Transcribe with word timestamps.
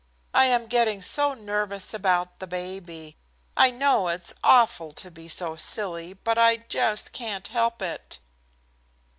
I 0.33 0.45
am 0.45 0.65
getting 0.65 1.03
so 1.03 1.35
nervous 1.35 1.93
about 1.93 2.39
baby. 2.39 3.17
I 3.55 3.69
know 3.69 4.07
it's 4.07 4.33
awful 4.43 4.91
to 4.93 5.11
be 5.11 5.27
so 5.27 5.55
silly, 5.57 6.13
but 6.13 6.39
I 6.39 6.57
just 6.57 7.11
can't 7.11 7.47
help 7.49 7.83
it." 7.83 8.17